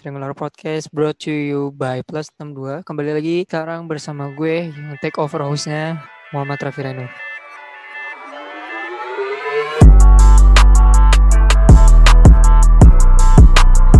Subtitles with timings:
[0.00, 2.80] Triangular Podcast brought to you by Plus 62.
[2.88, 6.00] Kembali lagi sekarang bersama gue yang take over hostnya
[6.32, 7.04] Muhammad Rafi Reno.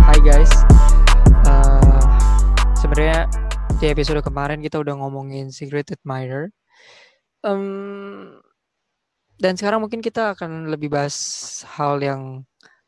[0.01, 0.49] Hai guys,
[1.45, 2.01] Eh,
[2.81, 3.29] sebenarnya
[3.77, 6.49] di episode kemarin kita udah ngomongin Secret Admirer.
[7.45, 8.41] Em,
[9.37, 11.13] dan sekarang mungkin kita akan lebih bahas
[11.77, 12.41] hal yang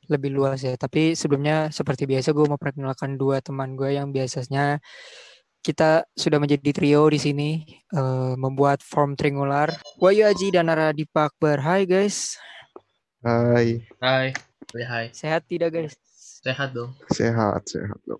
[0.09, 0.75] lebih luas ya.
[0.75, 4.79] Tapi sebelumnya seperti biasa gue mau perkenalkan dua teman gue yang biasanya
[5.63, 7.49] kita sudah menjadi trio di sini
[7.91, 9.71] eh, membuat form triangular.
[9.97, 11.63] Wahyu Aji dan Nara Dipak Akbar.
[11.63, 12.35] Hai guys,
[13.23, 14.35] Hai, Hai,
[14.75, 15.95] hai, sehat tidak guys?
[16.43, 16.91] sehat dong.
[17.07, 18.19] sehat, sehat dong.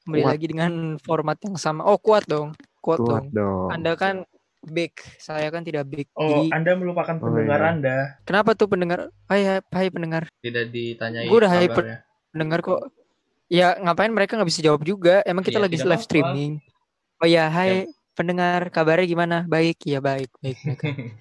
[0.00, 0.32] Kembali Kuat.
[0.32, 1.84] lagi dengan format yang sama.
[1.84, 3.36] Oh kuat dong, kuat, Kuat dong.
[3.36, 3.68] dong.
[3.68, 4.24] Anda kan
[4.62, 6.06] big, saya kan tidak big.
[6.12, 7.68] Oh, Jadi Anda melupakan Oh, pendengar iya.
[7.70, 7.96] Anda.
[8.22, 9.08] kenapa tuh pendengar?
[9.24, 11.68] Hai, hai, hai pendengar, Tidak ditanyai Gua udah hyper.
[11.80, 11.98] kabarnya.
[12.30, 12.80] pendengar kok.
[13.46, 15.24] Ya ngapain mereka nggak bisa jawab juga?
[15.24, 16.04] Emang kita Iya, lagi live apa-apa.
[16.04, 16.52] streaming.
[17.18, 19.36] Oh ya, hai pendengar, kabarnya gimana?
[19.44, 20.58] Baik, ya baik, baik.
[20.60, 20.78] baik.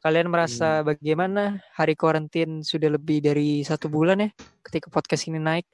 [0.00, 1.60] Kalian merasa bagaimana?
[1.72, 4.28] Hari karantin sudah lebih dari satu bulan ya,
[4.64, 5.68] ketika podcast ini naik.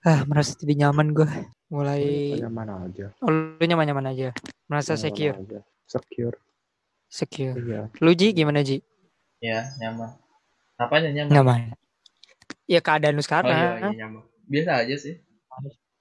[0.00, 1.24] Ah, merasa tidak nyaman gue.
[1.72, 3.08] Mulai, Nyaman aja.
[3.18, 4.30] oh, lu nyaman-nyaman aja.
[4.68, 5.60] Merasa Nyaman secure, aja.
[5.94, 6.36] Secure.
[7.06, 7.54] secure.
[7.54, 7.82] Iya.
[8.02, 8.82] Lu Ji, gimana Ji?
[9.38, 10.18] ya, nyaman.
[10.74, 11.30] Apanya nyaman?
[11.30, 11.60] Nyaman.
[12.66, 13.54] Ya keadaan lu Oh sekarang.
[13.54, 14.22] iya, iya nyaman.
[14.50, 15.14] Biasa aja sih.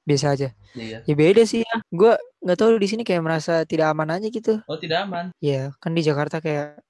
[0.03, 0.49] Biasa aja.
[0.73, 1.05] Iya.
[1.05, 1.75] Ya beda sih ya.
[1.93, 4.57] Gue nggak tahu di sini kayak merasa tidak aman aja gitu.
[4.65, 5.29] Oh, tidak aman.
[5.37, 6.81] Ya kan di Jakarta kayak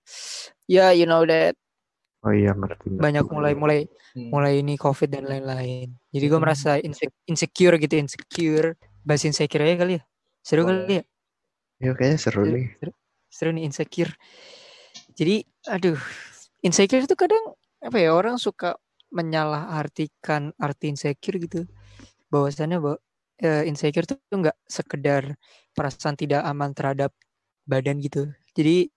[0.72, 1.54] ya you know that
[2.24, 2.88] Oh iya ngerti.
[2.96, 3.80] banyak mulai mulai
[4.16, 4.30] Hmm.
[4.32, 5.92] mulai ini covid dan lain-lain.
[6.14, 6.46] Jadi gue Hmm.
[6.48, 8.80] merasa inse- insecure gitu insecure.
[9.04, 10.02] Bahas insecure aja kali ya.
[10.40, 10.86] Seru Boleh.
[10.88, 11.04] kali ya.
[11.82, 12.68] Iya kayaknya seru Seru, nih.
[12.78, 12.92] seru,
[13.30, 14.14] seru nih insecure.
[15.18, 15.36] Jadi
[15.70, 15.98] aduh
[16.66, 17.44] insecure itu kadang
[17.82, 18.78] apa ya orang suka
[19.14, 21.66] menyalahartikan arti insecure gitu.
[22.30, 22.98] Bahwasannya bahwa
[23.42, 25.38] eh, insecure tuh nggak sekedar
[25.74, 27.12] perasaan tidak aman terhadap
[27.66, 28.30] badan gitu.
[28.54, 28.90] Jadi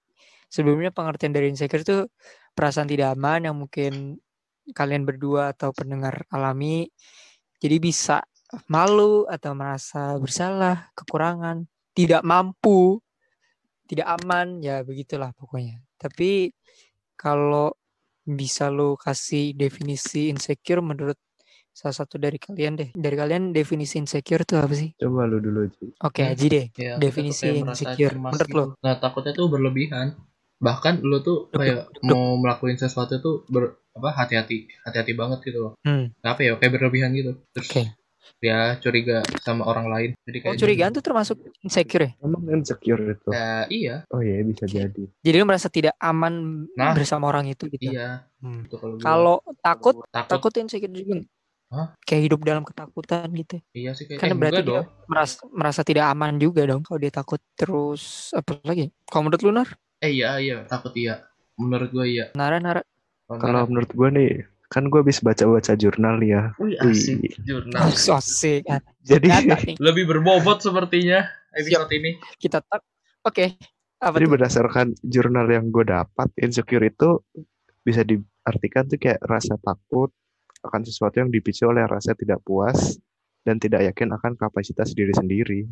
[0.53, 2.01] sebelumnya pengertian dari insecure tuh
[2.57, 4.21] perasaan tidak aman yang mungkin
[4.75, 6.89] kalian berdua atau pendengar alami.
[7.61, 8.21] Jadi bisa
[8.71, 13.01] malu atau merasa bersalah, kekurangan, tidak mampu,
[13.89, 15.81] tidak aman, ya begitulah pokoknya.
[15.97, 16.53] Tapi
[17.17, 17.73] kalau
[18.27, 21.17] bisa lo kasih definisi insecure menurut
[21.73, 22.91] salah satu dari kalian deh.
[22.93, 24.93] Dari kalian definisi insecure tuh apa sih?
[24.97, 25.93] Coba lu dulu Ji.
[26.05, 26.33] Oke, Hmm.
[26.37, 26.67] Aji deh.
[26.77, 28.17] Ya, Definisi insecure.
[28.17, 28.57] Menurut gitu.
[28.57, 28.65] lo?
[28.85, 30.17] Nah, takutnya tuh berlebihan.
[30.57, 35.73] Bahkan lo tuh kayak mau melakukan sesuatu tuh ber apa hati-hati, hati-hati banget gitu loh.
[35.85, 37.37] Hmm, Apa ya, kayak berlebihan gitu.
[37.53, 37.83] Terus oke.
[38.39, 40.11] Ya curiga sama orang lain.
[40.23, 42.13] Jadi Oh, kayak curigaan tuh termasuk insecure ya?
[42.19, 43.29] Emang insecure itu.
[43.29, 45.05] Ya, iya, Oh iya bisa jadi.
[45.11, 46.93] Jadi lo merasa tidak aman Nah.
[46.93, 47.91] bersama orang itu gitu.
[47.91, 48.27] iya.
[48.39, 48.65] Hmm.
[48.65, 51.23] Itu kalau takut, takut, takut insecure juga.
[51.67, 51.99] Hah?
[52.01, 53.59] Kayak hidup dalam ketakutan gitu.
[53.73, 54.87] iya sih kayak Karena eh, berarti dia dong.
[55.11, 57.43] merasa merasa tidak aman juga dong kalau dia takut.
[57.55, 58.95] Terus apa lagi?
[59.05, 59.69] Kalau menurut lu Nar?
[59.99, 61.27] Eh iya iya takut iya.
[61.59, 62.31] Menurut gua iya.
[62.35, 62.87] Nara Nara
[63.27, 64.31] Kalau menurut gue nih,
[64.67, 66.51] kan gue habis baca-baca jurnal ya.
[66.59, 66.91] Wih Wih.
[66.91, 67.87] asik jurnal.
[67.87, 68.67] Oh, asik.
[68.67, 69.29] Ah, Jadi.
[69.79, 71.23] Lebih berbobot sepertinya
[71.53, 72.19] episode ini.
[72.37, 72.83] Kita tak.
[73.23, 73.55] Oke.
[73.97, 74.33] Apa Jadi tuh?
[74.33, 77.23] berdasarkan jurnal yang gue dapat, insecure itu
[77.81, 80.13] bisa diartikan tuh kayak rasa takut
[80.61, 82.99] akan sesuatu yang dipicu oleh rasa tidak puas
[83.41, 85.65] dan tidak yakin akan kapasitas diri sendiri.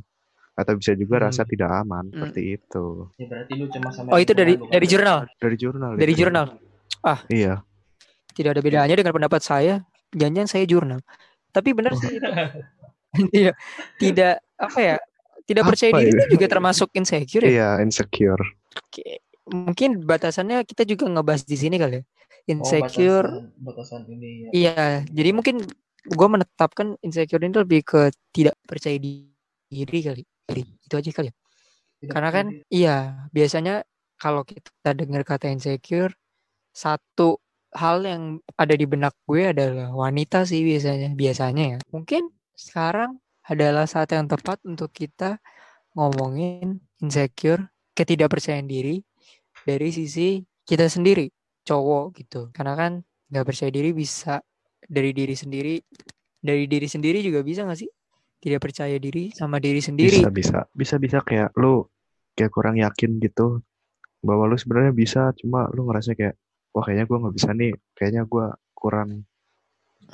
[0.55, 1.27] Atau bisa juga Hmm.
[1.29, 2.31] rasa tidak aman, Hmm.
[2.31, 2.87] seperti itu.
[3.19, 5.27] Ya berarti lu cuma sama Oh, itu dari dari jurnal.
[5.35, 5.93] Dari jurnal.
[5.99, 6.21] Dari itu.
[6.23, 6.47] jurnal.
[7.27, 7.55] Iya.
[8.35, 9.81] Tidak ada bedanya dengan pendapat saya.
[10.11, 11.01] Jangan-jangan saya jurnal.
[11.51, 12.01] Tapi benar Oh.
[12.03, 12.23] sih itu.
[13.31, 13.55] Iya.
[13.95, 14.97] Tidak apa ya?
[15.47, 16.19] Tidak Apa percaya diri ini?
[16.19, 17.51] itu juga termasuk insecure ya?
[17.55, 18.43] Iya, insecure.
[18.75, 19.23] Oke.
[19.47, 22.03] Mungkin batasannya kita juga ngebahas di sini kali ya.
[22.03, 23.29] Oh, Insecure.
[23.31, 24.49] batasan, batasan ini ya.
[24.51, 24.85] Iya,
[25.15, 25.63] jadi mungkin
[26.05, 29.31] gue menetapkan insecure ini lebih ke tidak percaya di-
[29.71, 30.23] diri kali.
[30.83, 31.35] Itu aja kali ya.
[32.03, 32.97] Tidak Karena kan iya,
[33.31, 33.87] biasanya
[34.19, 36.11] kalau kita dengar kata insecure,
[36.75, 37.39] satu
[37.75, 41.13] hal yang ada di benak gue adalah wanita sih biasanya.
[41.13, 41.79] Biasanya ya.
[41.91, 45.43] Mungkin sekarang adalah saat yang tepat untuk kita
[45.99, 49.03] ngomongin insecure, ketidakpercayaan diri
[49.67, 51.29] dari sisi kita sendiri,
[51.67, 52.41] cowok gitu.
[52.55, 52.93] Karena kan
[53.29, 54.41] nggak percaya diri bisa
[54.85, 55.77] dari diri sendiri,
[56.41, 57.91] dari diri sendiri juga bisa nggak sih?
[58.41, 60.21] Tidak percaya diri sama diri sendiri.
[60.25, 60.59] Bisa, bisa.
[60.73, 61.85] Bisa, bisa kayak lu
[62.37, 63.61] kayak kurang yakin gitu
[64.25, 66.37] bahwa lu sebenarnya bisa, cuma lu ngerasa kayak
[66.75, 69.23] wah kayaknya gua nggak bisa nih, kayaknya gua kurang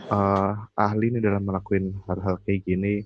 [0.06, 3.02] eh, ahli nih dalam melakukan hal-hal kayak gini.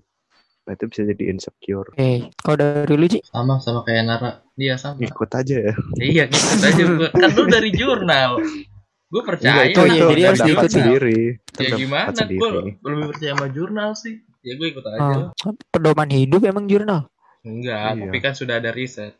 [0.65, 1.93] Nah, itu bisa jadi insecure.
[1.95, 3.21] Eh, kalau dari lu Ji?
[3.23, 4.31] sama sama kayak Nara.
[4.55, 4.97] Dia sama.
[4.99, 5.75] Ikut aja ya.
[5.99, 7.09] iya gitu aja gua.
[7.11, 8.41] Kan lu dari jurnal.
[9.07, 9.47] Gue percaya.
[9.47, 10.75] Enggak, itu, Oh iya, itu jadi harus diikuti.
[10.75, 11.21] sendiri.
[11.39, 12.19] Itu Ya gimana?
[12.27, 12.49] Gue
[12.81, 14.15] lebih percaya sama jurnal sih.
[14.41, 15.29] ya gue ikut aja Oh, lah.
[15.71, 17.09] pedoman hidup emang jurnal.
[17.43, 18.03] enggak Iya.
[18.03, 19.17] tapi kan sudah ada riset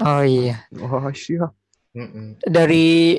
[0.00, 0.64] Oh iya.
[0.74, 1.52] Oh siap.
[1.92, 2.36] Mm-mm.
[2.42, 3.16] Dari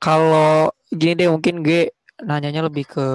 [0.00, 1.80] kalau gini deh mungkin gue
[2.28, 3.06] nanyanya lebih ke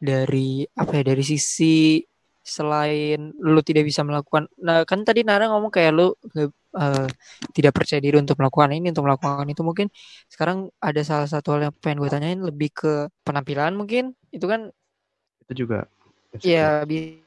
[0.00, 2.00] dari apa ya dari sisi
[2.40, 6.08] selain lu tidak bisa melakukan nah kan tadi Nara ngomong kayak lu
[6.40, 7.08] eh,
[7.52, 9.86] tidak percaya diri untuk melakukan ini untuk melakukan itu mungkin
[10.32, 12.92] sekarang ada salah satu hal yang pengen gue tanyain lebih ke
[13.26, 14.72] penampilan mungkin itu kan
[15.44, 15.84] Itu juga.
[16.40, 17.20] ya bi-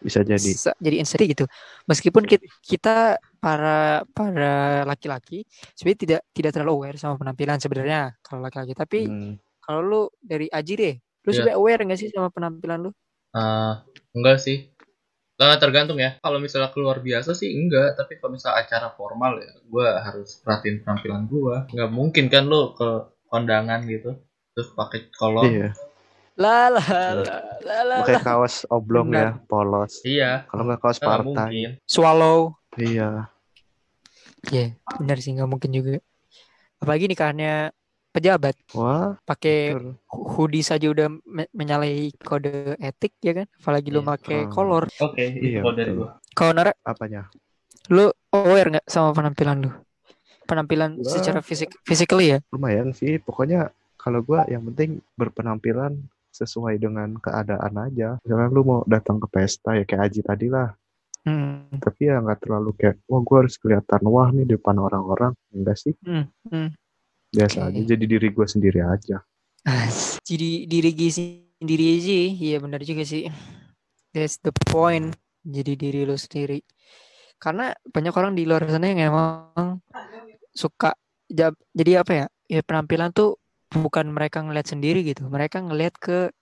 [0.00, 0.40] Bisa jadi.
[0.40, 1.44] bisa jadi insecure gitu.
[1.84, 5.44] Meskipun ki- kita para para laki-laki
[5.76, 8.72] sebenarnya tidak tidak terlalu aware sama penampilan sebenarnya kalau laki-laki.
[8.72, 9.34] Tapi Hmm.
[9.60, 11.34] kalau lu dari Aji deh, lu Iya.
[11.36, 12.90] sebenarnya aware nggak sih sama penampilan lu?
[13.30, 14.72] Ah, enggak sih
[15.40, 16.20] Nah, tergantung ya.
[16.20, 20.84] Kalau misalnya keluar biasa sih enggak, tapi kalau misalnya acara formal ya, gue harus perhatiin
[20.84, 21.56] penampilan gue.
[21.72, 24.20] Nggak mungkin kan lo ke kondangan gitu,
[24.52, 25.48] terus pakai kolor.
[25.48, 25.72] Iya.
[26.40, 27.96] La la la la la.
[28.00, 30.00] Pakai kaos oblong ya, polos.
[30.02, 31.26] Iya, Kalau nggak kaos nggak partai.
[31.28, 31.70] mungkin.
[31.84, 32.38] Swallow.
[32.80, 33.28] Iya.
[34.48, 34.66] Iya,
[34.96, 36.00] benar sih nggak mungkin juga.
[36.80, 37.76] Apalagi nikahannya
[38.10, 39.20] pejabat Wah.
[39.22, 39.76] pakai
[40.08, 43.46] hoodie saja udah me- menyalahi kode etik ya kan?
[43.60, 44.08] Apalagi lu Iya.
[44.16, 44.50] pakai Hmm.
[44.50, 44.84] kolor.
[45.04, 45.92] Oke, Iya, itu kalau dari.
[46.32, 47.28] Kalau Nara, Apanya?
[47.92, 49.70] lu aware nggak sama penampilan lu?
[50.48, 52.38] Penampilan Gua- secara fisik, physically ya?
[52.48, 53.20] Lumayan sih.
[53.20, 56.00] Pokoknya kalau gua yang penting berpenampilan
[56.40, 58.16] sesuai dengan keadaan aja.
[58.24, 60.72] Misalnya lu mau datang ke pesta ya kayak Aji tadi lah.
[61.20, 61.68] Hmm.
[61.76, 65.36] Tapi ya nggak terlalu kayak, wah gua harus kelihatan wah nih depan orang-orang.
[65.52, 65.92] Enggak sih.
[66.00, 66.24] Hmm.
[66.48, 66.72] hmm.
[67.30, 67.76] Biasa Oke.
[67.76, 67.80] aja.
[67.92, 69.20] Jadi diri gua sendiri aja.
[70.24, 71.12] Jadi diri gi-
[71.60, 73.28] sendiri aja, iya benar juga sih.
[74.16, 75.12] That's the point.
[75.44, 76.64] Jadi diri lu sendiri.
[77.36, 79.80] Karena banyak orang di luar sana yang emang
[80.56, 80.96] suka
[81.28, 82.26] ja- jadi apa ya?
[82.48, 83.36] Ya penampilan tuh
[83.74, 85.26] bukan mereka ngeliat sendiri gitu.
[85.30, 86.34] Mereka ngeliat ke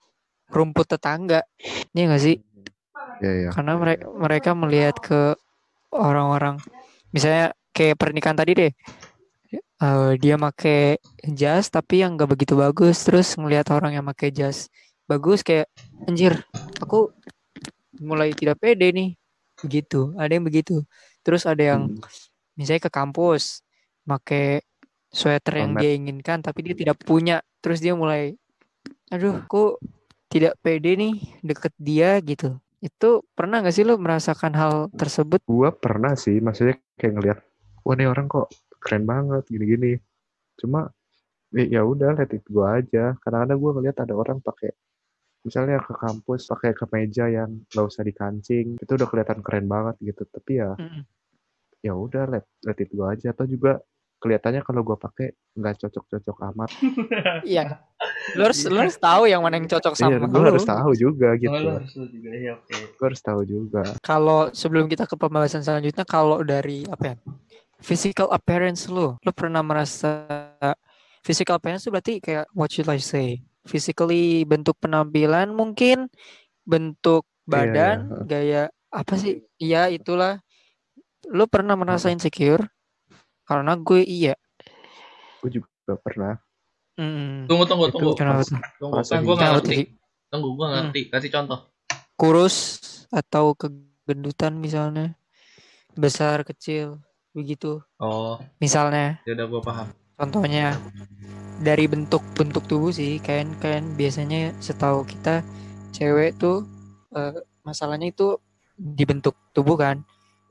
[0.49, 1.45] rumput tetangga.
[1.93, 2.37] Iya gak sih?
[3.21, 3.49] Iya ya.
[3.53, 5.37] Karena mereka mereka melihat ke
[5.93, 6.57] orang-orang
[7.13, 8.73] misalnya kayak pernikahan tadi deh.
[9.79, 14.67] Eh, dia make jas tapi yang gak begitu bagus terus ngelihat orang yang make jas
[15.07, 15.71] bagus kayak
[16.05, 16.43] anjir
[16.83, 17.15] aku
[17.97, 19.09] mulai tidak pede nih
[19.63, 20.83] begitu ada yang begitu
[21.23, 21.97] terus ada yang Hmm.
[22.59, 23.63] misalnya ke kampus
[24.03, 24.67] make
[25.09, 28.37] sweater yang dia inginkan tapi dia tidak punya terus dia mulai
[29.09, 29.81] aduh kok
[30.29, 35.75] tidak pede nih deket dia gitu itu pernah gak sih lo merasakan hal tersebut Gua
[35.75, 37.39] pernah sih, maksudnya kayak ngeliat,
[37.83, 38.47] wah nih orang kok
[38.79, 39.99] keren banget gini-gini.
[40.55, 40.87] Cuma
[41.51, 43.19] ya ya udah let it go aja.
[43.19, 44.71] Kadang-kadang gua ngeliat ada orang pakai
[45.43, 50.23] misalnya ke kampus pakai kemeja yang nggak usah dikancing, itu udah kelihatan keren banget gitu.
[50.23, 51.03] Tapi ya Mm-mm.
[51.83, 53.35] ya udah let let it go aja.
[53.35, 53.83] Atau juga
[54.19, 56.69] kelihatannya kalau gua pakai nggak cocok-cocok amat.
[57.47, 57.83] iya
[58.35, 60.49] lo harus lo harus tahu yang mana yang cocok sama Iya, gua lo.
[60.53, 61.63] harus tahu juga Oh, gitu.
[61.65, 62.75] lo harus lo juga ya, oke.
[62.95, 63.81] Gua harus tahu juga.
[63.99, 67.15] kalau sebelum kita ke pembahasan selanjutnya kalau dari apa ya
[67.79, 70.27] physical appearance lo lo pernah merasa
[71.23, 76.07] physical appearance itu berarti kayak what should I say physically bentuk penampilan mungkin
[76.63, 77.97] bentuk Iya, badan
[78.29, 78.63] gaya
[78.93, 80.37] apa sih iya itulah
[81.27, 82.61] lo pernah merasa insecure
[83.49, 84.37] karena gue iya
[85.41, 86.33] Gua juga pernah.
[86.99, 87.47] Hmm.
[87.47, 88.11] Tunggu, tunggu, Itu tunggu.
[88.13, 88.59] Kenapa tuh?
[88.77, 89.75] Tunggu, kan gue ngerti.
[90.27, 91.01] Tunggu, gue nggak ngerti.
[91.09, 91.59] Kasih contoh.
[92.19, 92.55] kurus
[93.15, 95.15] atau kegendutan misalnya
[95.95, 96.99] besar kecil
[97.31, 99.87] begitu Oh, misalnya ya udah gue paham.
[100.19, 100.75] Contohnya
[101.63, 105.47] dari bentuk-bentuk tubuh sih, kan kan biasanya setahu kita
[105.95, 106.67] cewek tuh
[107.15, 108.35] eh, masalahnya itu
[108.75, 110.03] di bentuk tubuh kan.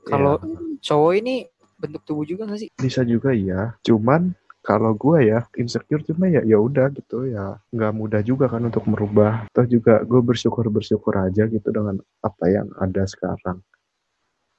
[0.09, 0.41] Kalau
[0.81, 1.45] cowok ini
[1.79, 2.69] bentuk tubuh juga gak sih?
[2.75, 3.73] Bisa juga ya.
[3.81, 8.67] Cuman kalau gue ya insecure cuma ya ya udah gitu ya nggak mudah juga kan
[8.67, 9.47] untuk merubah.
[9.49, 13.63] Atau juga gue bersyukur bersyukur aja gitu dengan apa yang ada sekarang.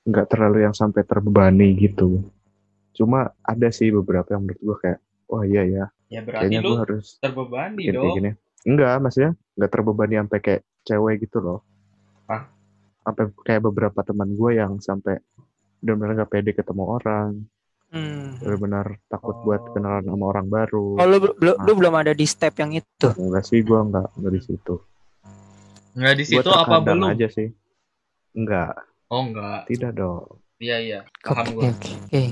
[0.09, 2.25] Nggak terlalu yang sampai terbebani gitu.
[2.97, 5.01] Cuma ada sih beberapa yang menurut gue kayak
[5.31, 8.17] wah iya ya Ya berarti kayaknya gue lu harus terbebani kayak dong.
[8.19, 8.31] gini.
[8.67, 11.61] Enggak, maksudnya nggak terbebani sampai kayak cewek gitu loh.
[12.27, 12.51] Hah?
[13.07, 15.23] Sampai kayak beberapa teman gue yang sampai
[15.81, 17.31] benar-benar nggak pede ketemu orang,
[17.89, 18.39] Hmm.
[18.39, 19.43] benar-benar takut Oh.
[19.43, 20.95] buat kenalan sama orang baru.
[20.95, 23.09] Oh, lu, lu, lu belum ada di step yang itu.
[23.13, 24.75] Enggak sih, gue enggak, enggak di situ.
[25.93, 27.11] Nggak di situ apa belum?
[27.11, 27.51] aja sih.
[28.31, 29.67] Enggak, Oh enggak.
[29.67, 30.39] tidak dong.
[30.57, 31.01] Iya iya.
[31.03, 31.55] Oke, Paham oke.
[31.57, 31.63] gue.
[31.67, 32.23] oke.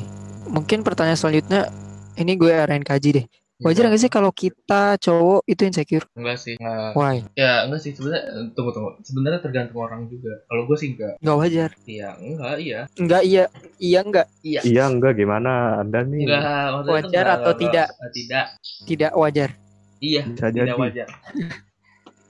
[0.49, 1.67] Mungkin pertanyaan selanjutnya
[2.15, 3.27] ini gue arahin kaji deh.
[3.59, 6.07] Wajar gak sih kalau kita cowok itu insecure?
[6.15, 6.55] Enggak sih.
[6.63, 6.95] Nggak.
[6.95, 7.27] Why?
[7.35, 8.91] Ya enggak sih sebenarnya tunggu tunggu.
[9.03, 10.47] Sebenarnya tergantung orang juga.
[10.47, 11.19] Kalau gue sih enggak.
[11.19, 11.71] Gak wajar.
[11.83, 12.81] Iya, enggak, iya.
[12.95, 13.45] Enggak iya,
[13.83, 14.61] iya enggak, Iya.
[14.63, 15.83] Iya, enggak gimana?
[15.83, 17.87] Anda nih Enggak, Wajar enggak, atau enggak, tidak?
[17.91, 18.11] enggak.
[18.15, 18.47] Tidak.
[18.87, 19.51] tidak wajar.
[19.99, 20.79] Iya, bisa tidak jadi.
[20.79, 21.09] wajar.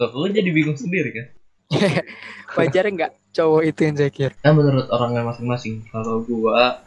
[0.00, 1.26] Kok gue jadi bingung sendiri kan?
[2.56, 5.84] wajar nggak cowok itu insecure Kan menurut orangnya masing-masing.
[5.92, 6.80] Kalau gua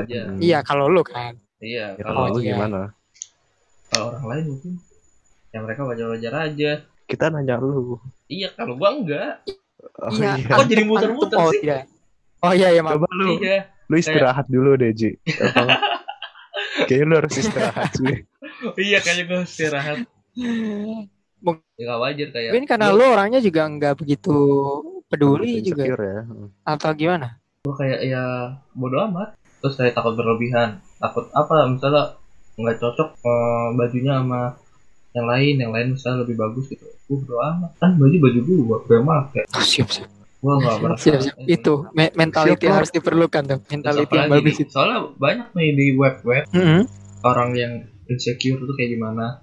[0.00, 0.32] aja.
[0.32, 0.40] Hmm.
[0.40, 2.56] iya kalau lu kan Iya, Ya, kalau kalau lu iya.
[2.56, 2.80] gimana?
[3.96, 4.72] Kalau orang lain mungkin
[5.48, 6.70] ya mereka wajar-wajar aja.
[7.08, 7.96] Kita nanya lu.
[8.28, 9.40] Iya, kalau gua enggak.
[9.96, 10.48] Oh, iya iya.
[10.52, 11.60] Kok jadi antum- muter-muter oh, sih?
[11.64, 11.82] tidak.
[12.44, 13.58] oh iya ya maaf Coba lu, Iya.
[13.88, 15.10] lu istirahat dulu deh, Ji.
[16.88, 18.16] Kayaknya lu harus istirahat sih.
[18.92, 19.98] iya, kayaknya gua istirahat.
[21.76, 22.50] Ya gak wajar kayak.
[22.52, 24.36] mungkin karena gua- lu orangnya juga nggak begitu
[25.06, 26.26] peduli juga ya.
[26.66, 28.24] atau gimana gue kayak ya
[28.74, 32.18] bodo amat terus saya takut berlebihan takut apa misalnya
[32.56, 34.42] nggak cocok eh, bajunya sama
[35.12, 38.56] yang lain yang lain misalnya lebih bagus gitu gue bodo amat kan baju baju gue
[38.82, 41.36] gue make oh, siap siap gue nggak merasa siap, siap.
[41.42, 44.62] itu me- mentality Siap, harus diperlukan tuh mentality yang bagus nih?
[44.62, 46.82] itu soalnya banyak nih di web web Mm-mm.
[47.22, 47.72] orang yang
[48.06, 49.40] insecure tuh kayak gimana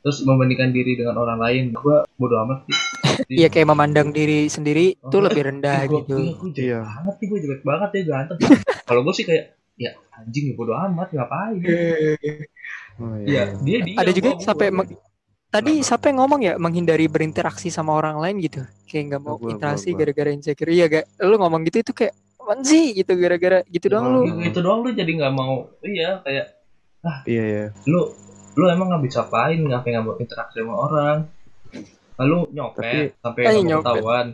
[0.00, 2.76] terus membandingkan diri dengan orang lain gue bodo amat sih
[3.32, 6.16] Iya kayak memandang diri sendiri Oh, tuh lebih rendah Gue gitu.
[6.36, 6.80] gue jelek Iya.
[6.84, 8.38] banget nih gue jelek banget ya ganteng
[8.88, 9.44] kalau gue sih kayak
[9.76, 11.60] ya anjing ya bodo amat ngapain
[12.96, 14.72] Oh, ya dia dia Ada juga sampai
[15.46, 18.60] Tadi sampai ngomong ya menghindari berinteraksi sama orang lain gitu.
[18.84, 19.98] Kayak nggak mau Gua- interaksi gua.
[20.02, 20.68] gara-gara insecure.
[20.68, 21.04] Iya gak?
[21.22, 24.20] Lu ngomong gitu itu kayak apaan sih gitu gara-gara gitu doang lu.
[24.42, 26.46] Gitu- doang lu jadi nggak mau iya kayak
[27.24, 27.64] Iya, iya.
[27.84, 28.10] lu
[28.54, 31.18] lu emang nggak bisa apain ngapain nggak mau interaksi sama orang
[32.16, 34.26] lalu nyopet sampai Eh, nggak mau ketahuan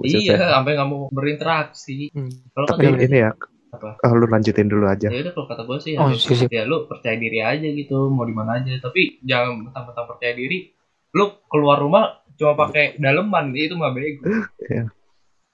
[0.00, 0.48] iya ya.
[0.50, 2.30] sampai nggak mau berinteraksi Hmm.
[2.50, 3.06] kalau Tapi Bener-bener.
[3.06, 3.30] ini ya,
[3.70, 5.06] apa ah, lu lanjutin dulu aja.
[5.06, 6.50] ya udah kalau kata gue sih Oh, harus- siap, siap.
[6.50, 10.74] ya lu percaya diri aja gitu mau di mana aja tapi jangan mentang-mentang percaya diri
[11.10, 14.26] lu keluar rumah cuma pakai daleman itu mah bego
[14.60, 14.90] Iya.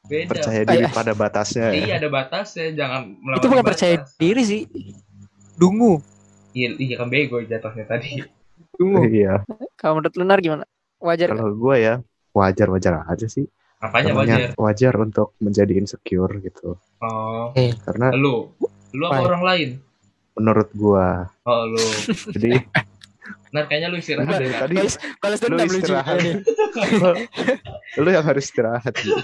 [0.02, 1.66] beda Percaya diri Eh, pada batasnya.
[1.66, 1.82] ya.
[1.82, 3.70] iya ada batasnya jangan melewati Itu bukan batas.
[3.74, 4.62] percaya diri sih.
[5.52, 5.98] Dungu.
[6.52, 8.22] iya, iya kan bego jatuhnya tadi
[8.72, 9.02] Dungu.
[9.04, 9.42] Iya.
[9.74, 10.64] Kalau menurut Lunar gimana?
[10.96, 11.32] Wajar?
[11.32, 11.94] Kalau gue ya
[12.30, 13.48] wajar-wajar aja sih.
[13.78, 16.80] Apanya Namanya wajar wajar untuk menjadi insecure gitu.
[16.98, 17.52] oh
[17.82, 18.50] Karena lu
[18.90, 19.68] lu apa orang lain
[20.32, 21.80] menurut gua oh lu
[22.34, 22.60] jadi
[23.46, 24.52] Nah, kayaknya lu istirahat Udah, deh.
[24.52, 26.18] Tadi Balas, balas dendam lu istirahat.
[27.96, 29.16] Lu yang harus istirahat gitu.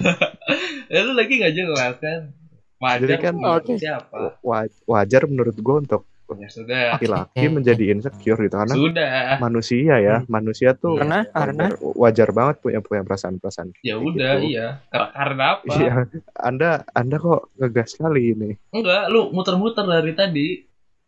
[0.88, 2.32] Ya, lu lagi nggak jelas kan?
[2.80, 3.72] Wajar Jadi kan- Oke.
[3.76, 4.40] siapa?
[4.40, 6.84] Wa- wajar menurut gua untuk Ya sudah.
[6.94, 7.48] laki-laki Oke.
[7.50, 9.12] menjadi insecure gitu karena Sudah.
[9.38, 14.32] manusia ya manusia tuh Karena karena wajar, wajar banget punya punya perasaan-perasaan Ya kayak udah,
[14.36, 14.48] gitu.
[14.48, 14.66] iya.
[14.86, 15.72] Kar- Karena apa?
[15.72, 15.94] Iya,
[16.34, 18.50] anda anda kok ngegas sekali ini.
[18.70, 20.48] Enggak, lu muter-muter dari tadi.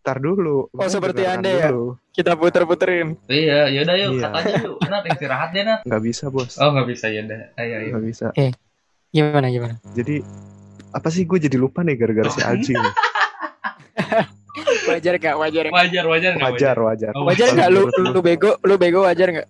[0.00, 0.68] Tar dulu.
[0.68, 1.68] Oh, seperti Anda ya?
[1.68, 1.96] dulu.
[2.12, 3.16] kita puter-puterin.
[3.24, 4.22] Iya, ya udah yuk, Iya.
[4.28, 4.76] katanya yuk.
[4.84, 5.80] Nat istirahat deh, Nat.
[5.82, 7.40] Nggak bisa bos, Oh, nggak bisa ya udah.
[7.56, 7.88] Ayo, ayo.
[7.90, 8.26] nggak bisa.
[9.08, 9.74] Gimana gimana?
[9.90, 10.20] Jadi
[10.90, 12.74] apa sih gue jadi lupa nih gara-gara si Aji.
[14.84, 15.34] Wajar gak?
[15.36, 15.74] Wajar gak?
[15.74, 17.12] Wajar, wajar nggak Wajar, wajar.
[17.14, 18.20] Oh, Wajar nggak lu Menurut lu?
[18.20, 19.48] bego lu bego wajar nggak?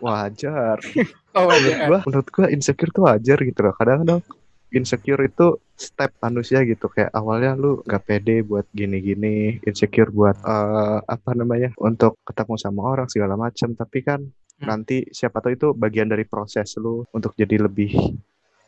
[0.00, 0.78] Wajar.
[1.36, 1.84] Oh Menurut wajar.
[1.84, 3.76] gua, menurut gua insecure tuh wajar gitu loh.
[3.76, 4.24] Kadang-kadang
[4.72, 5.46] insecure itu
[5.76, 11.76] step manusia gitu kayak awalnya lu nggak pede buat gini-gini, insecure buat eh, apa namanya
[11.76, 13.72] untuk ketemu sama orang segala macam.
[13.72, 14.20] Tapi kan
[14.56, 14.72] Hmm.
[14.72, 18.16] nanti siapa tahu itu bagian dari proses lu untuk jadi lebih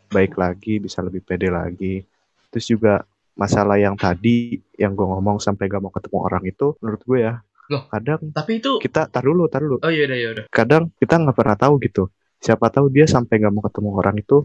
[0.07, 2.05] baik lagi, bisa lebih pede lagi.
[2.53, 3.01] Terus juga
[3.39, 7.35] masalah yang tadi yang gue ngomong sampai gak mau ketemu orang itu menurut gue ya
[7.69, 7.85] Loh.
[7.87, 10.45] kadang Tapi itu kita tar dulu tar dulu Oh iya udah, ya udah.
[10.51, 14.37] kadang kita nggak pernah tahu gitu siapa tahu dia sampai nggak mau ketemu orang itu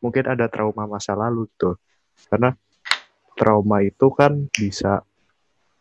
[0.00, 1.76] mungkin ada trauma masa lalu gitu
[2.26, 2.56] karena
[3.36, 5.04] trauma itu kan bisa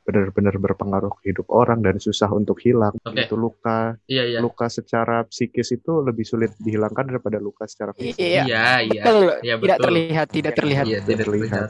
[0.03, 3.29] benar-benar berpengaruh ke hidup orang dan susah untuk hilang Oke.
[3.29, 4.39] itu luka Iya, iya.
[4.41, 8.43] luka secara psikis itu lebih sulit dihilangkan daripada luka secara fisik Iya.
[8.43, 9.01] Iya, iya.
[9.05, 9.25] Betul.
[9.39, 9.85] Iya, Tidak betul.
[9.85, 10.85] terlihat, tidak terlihat.
[10.89, 11.69] Iya, tidak terlihat.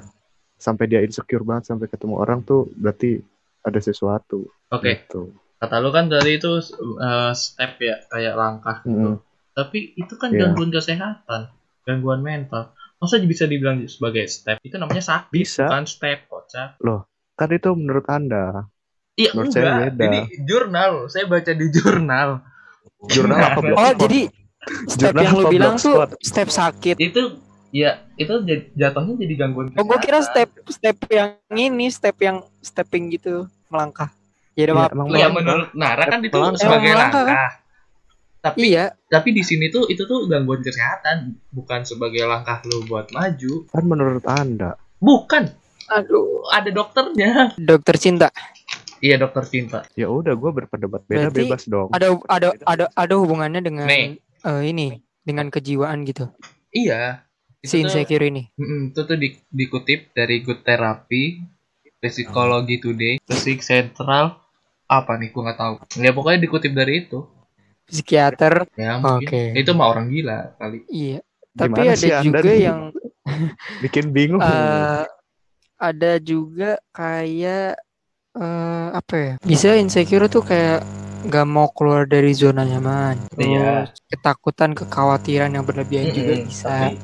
[0.60, 3.24] Sampai dia insecure banget sampai ketemu orang tuh berarti
[3.63, 6.51] ada sesuatu Oke, gitu kata lu kan tadi itu
[7.00, 9.20] eh, step ya, kayak langkah gitu.
[9.20, 9.28] Mm.
[9.51, 10.48] Tapi itu kan Iya.
[10.48, 11.51] gangguan kesehatan,
[11.84, 12.72] gangguan mental.
[12.96, 14.63] Masa bisa dibilang sebagai step?
[14.63, 15.68] Itu namanya sakit, Bisa.
[15.68, 16.80] bukan step, kocak.
[17.36, 18.68] kan itu menurut anda
[19.20, 19.80] Iya, Menurut saya enggak.
[20.00, 20.04] beda.
[20.08, 20.92] Ini jurnal.
[21.12, 22.30] Saya baca di jurnal.
[23.12, 24.22] jurnal apa Oh jadi
[24.92, 26.96] step Jurnal yang lu bilang tuh step sakit.
[27.00, 27.39] Itu
[27.70, 28.34] ya, itu
[28.74, 34.10] jatuhnya jadi gangguan Oh gue kira step step yang ini step yang stepping gitu melangkah.
[34.54, 34.92] Ya Iya, maaf.
[34.92, 36.60] emang Ya menurut Nara kan itu Melangkah.
[36.60, 37.52] sebagai melangkah, langkah.
[38.42, 38.86] Tapi Iya.
[39.06, 41.18] tapi di sini tuh itu tuh gangguan kesehatan,
[41.50, 43.68] bukan sebagai langkah lu buat maju.
[43.68, 45.48] kan menurut anda Bukan,
[45.88, 46.44] Aduh.
[46.50, 47.56] ada dokternya.
[47.56, 48.28] Dokter cinta.
[49.00, 49.80] Iya, dokter cinta.
[49.94, 54.20] ya udah gue berpendapat beda Berarti bebas dong Ada ada ada ada hubungannya dengan Nih.
[54.20, 54.88] eh, ini
[55.22, 56.28] dengan kejiwaan gitu.
[56.70, 57.24] Iya.
[57.60, 58.44] Si Itu tuh, insecure ini.
[58.92, 61.44] Itu tuh di- dikutip dari Good Therapy,
[62.00, 64.39] Psikologi Today, Psik Central,
[64.88, 65.74] apa nih gua nggak tahu.
[66.00, 67.28] Ya pokoknya dikutip dari itu.
[67.84, 68.70] Psikiater.
[68.80, 69.44] Ya mungkin Oke.
[69.60, 70.88] itu mah orang gila kali.
[70.88, 71.20] Iya.
[71.51, 72.80] Tapi Gimana ada juga yang
[73.84, 75.04] bikin bingung eh
[75.75, 77.75] ada juga kayak
[78.39, 79.34] eh apa ya?
[79.44, 80.86] Bisa insecure tuh kayak
[81.28, 83.20] nggak mau keluar dari zona nyaman.
[83.36, 83.92] Iya.
[83.92, 86.48] Terus ketakutan, kekhawatiran yang berlebihan juga Mm-mm.
[86.48, 86.70] bisa.
[86.72, 86.96] Tapi,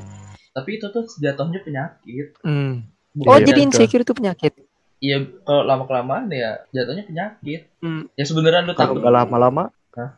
[0.56, 2.32] tapi itu tuh jatuhnya penyakit.
[2.40, 2.88] Hmm.
[3.12, 3.68] Bukan Oh, Iya, jadi betul.
[3.76, 4.52] insecure itu penyakit.
[4.96, 7.68] Iya, kalau lama kelamaan ya jatuhnya penyakit.
[7.84, 8.08] Hmm.
[8.12, 10.10] Ya sebenarnya lu kalau takut nggak lama-lama Hah?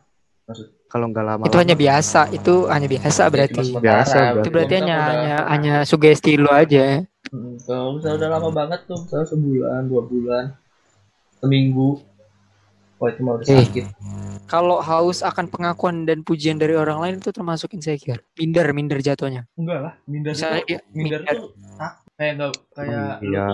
[0.47, 0.67] Maksud?
[0.87, 3.59] kalau nggak lama Itu hanya biasa, itu hanya biasa Ya, berarti.
[3.61, 3.83] sementara.
[3.85, 4.39] Biasa berarti.
[4.39, 7.03] Itu berarti Kalau hanya hanya hanya sugesti lu aja.
[7.29, 10.45] Hmm, kalau misalnya udah lama banget tuh, misalnya sebulan, dua bulan,
[11.37, 12.01] seminggu,
[12.97, 13.67] wah itu udah Eh.
[14.49, 18.17] Kalau haus akan pengakuan dan pujian dari orang lain itu termasuk insecure.
[18.33, 19.45] Minder, minder jatuhnya.
[19.53, 21.35] Enggak lah, minder Misalnya itu, dia minder minder.
[21.37, 23.47] tuh tak kayak enggak kayak lu iya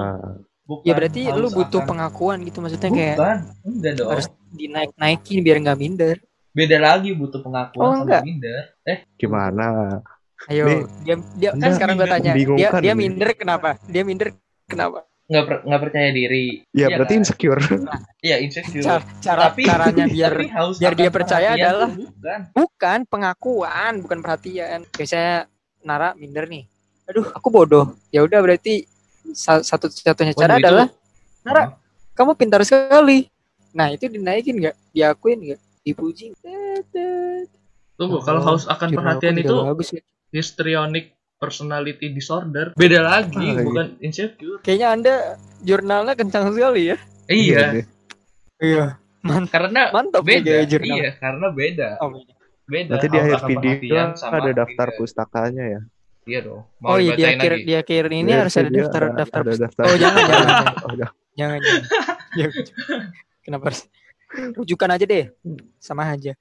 [0.65, 3.17] bukan Ya berarti lu butuh akan- pengakuan gitu maksudnya bukan, kayak
[3.61, 4.09] enggak dong.
[4.09, 6.15] harus dinaik-naikin biar nggak minder.
[6.49, 8.21] Beda lagi butuh pengakuan Oh, sama enggak.
[8.23, 8.61] minder.
[8.81, 9.67] Eh, gimana
[10.45, 12.99] Ayo, Nih, dia dia kan sekarang gue tanya, dia membingungkan dia ini.
[13.01, 13.69] minder kenapa?
[13.83, 14.27] Dia minder
[14.63, 14.99] kenapa?
[15.25, 16.45] Nggak per- nggak percaya diri.
[16.69, 17.21] ya Iya berarti kan?
[17.21, 17.61] insecure
[18.21, 18.83] Iya, insecure.
[18.83, 22.39] Cara, cara Tapi- caranya biar Tapi haus biar dia percaya adalah- bukan.
[22.53, 24.85] bukan pengakuan, bukan perhatian.
[24.87, 25.49] Biasanya
[25.81, 26.69] Nara minder nih.
[27.05, 27.97] Aduh, aku bodoh.
[28.09, 28.85] Ya udah berarti
[29.31, 30.87] sa- satu-satunya cara Waduh, itu- adalah
[31.41, 31.67] Nara, Hah?
[32.13, 33.29] kamu pintar sekali.
[33.71, 34.75] Nah, itu dinaikin nggak?
[34.91, 35.61] Diakuin nggak?
[35.81, 36.33] Dipuji?
[37.95, 40.01] Tunggu, kalau Oh, haus akan perhatian itu bagus ya.
[40.29, 41.14] histrionic
[41.45, 42.73] personality disorder.
[42.73, 43.61] Beda lagi, Ah, iya.
[43.61, 44.57] bukan insecure.
[44.59, 45.13] Kayaknya Anda
[45.61, 46.97] jurnalnya kencang sekali ya.
[47.25, 47.85] Iya, deh.
[48.57, 48.85] Iya.
[49.21, 49.51] Mantap.
[49.53, 50.53] karena Mantap nih beda.
[50.81, 51.89] Iya, karena beda.
[52.01, 52.09] Oh,
[52.65, 52.97] Beda.
[52.97, 55.81] nanti di akhir video ada daftar pustakanya ya
[56.25, 56.65] Iya dong.
[56.81, 57.63] Mau oh iya di akhir lagi?
[57.63, 59.41] di akhir ini Di harus ada daftar daftar.
[59.45, 61.13] ada daftar Oh jangan jangan jangan Oh, jangan.
[61.37, 61.59] jangan.
[61.61, 61.83] jangan.
[62.41, 62.47] Ya,
[63.39, 63.81] Kenapa harus?
[64.57, 65.25] Rujukan aja deh,
[65.77, 66.33] sama aja.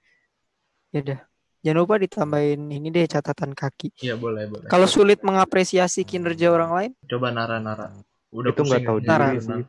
[0.90, 1.18] Ya udah.
[1.64, 3.88] Jangan lupa ditambahin ini deh catatan kaki.
[4.04, 4.68] Iya, boleh, boleh.
[4.68, 7.88] Kalau sulit mengapresiasi kinerja orang lain, Coba nara-nara.
[8.28, 9.08] Udah itu nggak tahu ya.
[9.08, 9.28] Nara.
[9.32, 9.64] diri sih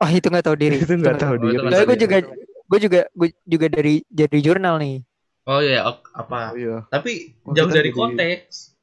[0.00, 0.76] oh itu nggak tahu diri.
[0.80, 2.18] itu nggak tahu Oh, itu diri tahu gue juga
[2.70, 4.96] gue juga gue juga dari dari jurnal nih.
[5.44, 5.84] Oh iya,
[6.16, 6.54] apa?
[6.54, 8.78] oh iya Tapi Oh, jauh dari jadi konteks.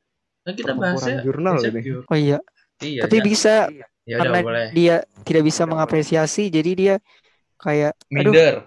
[0.45, 1.81] Kan kita bahasnya jurnal ini.
[2.05, 2.37] Oh iya.
[2.77, 3.23] Iya, Tapi ya.
[3.25, 3.53] bisa
[4.07, 4.67] Ya karena boleh.
[4.71, 4.95] dia
[5.27, 6.95] tidak bisa mengapresiasi, jadi dia
[7.59, 8.63] kayak, Minder.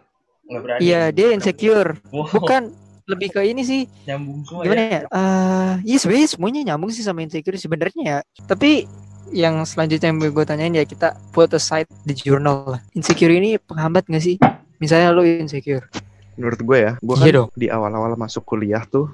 [0.83, 1.97] Iya dia insecure.
[2.13, 2.75] Wow, Bukan
[3.11, 4.91] lebih ke ini sih nyambung semua gimana ya.
[4.91, 5.01] ya?
[5.05, 8.19] Eh, iya sebenarnya semuanya nyambung sih sama insecure sebenarnya ya.
[8.41, 8.87] Tapi
[9.31, 12.81] yang selanjutnya yang gue tanyain ya kita put aside the journal lah.
[12.93, 14.39] Insecure ini penghambat gak sih?
[14.77, 15.85] Misalnya lo insecure.
[16.33, 17.49] menurut gue ya gue Iya kan dong.
[17.53, 19.13] di awal-awal masuk kuliah tuh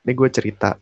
[0.00, 0.78] ini gue cerita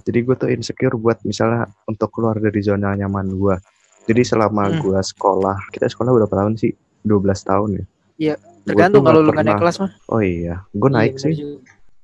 [0.00, 3.58] jadi gue tuh insecure buat misalnya untuk keluar dari zona nyaman gue
[4.06, 4.78] jadi selama Hmm.
[4.78, 6.70] gue sekolah kita sekolah berapa tahun sih
[7.02, 7.10] 12
[7.42, 7.84] tahun ya
[8.20, 9.90] Iya, Tergantung kalau lu gak naik kelas mah.
[10.06, 11.34] oh iya gue naik Iya, sih